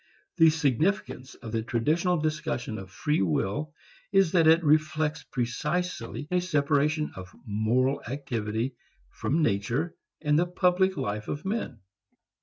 The 0.37 0.49
significance 0.49 1.35
of 1.35 1.51
the 1.51 1.61
traditional 1.61 2.17
discussion 2.19 2.79
of 2.79 2.89
free 2.89 3.21
will 3.21 3.71
is 4.11 4.31
that 4.31 4.47
it 4.47 4.63
reflects 4.63 5.21
precisely 5.31 6.27
a 6.31 6.39
separation 6.39 7.11
of 7.15 7.31
moral 7.45 8.01
activity 8.07 8.77
from 9.11 9.43
nature 9.43 9.93
and 10.19 10.39
the 10.39 10.47
public 10.47 10.97
life 10.97 11.27
of 11.27 11.45
men. 11.45 11.81